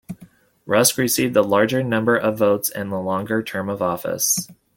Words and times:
Rusk 0.65 0.97
received 0.97 1.35
the 1.35 1.43
larger 1.43 1.83
number 1.83 2.17
of 2.17 2.39
votes 2.39 2.71
and 2.71 2.91
the 2.91 2.97
longer 2.97 3.43
term 3.43 3.69
of 3.69 3.83
office. 3.83 4.47